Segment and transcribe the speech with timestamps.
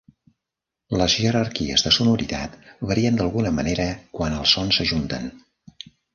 [1.01, 2.57] Les jerarquies de sonoritat
[2.93, 3.87] varien d"alguna manera,
[4.19, 5.31] quan els sons s"ajunten.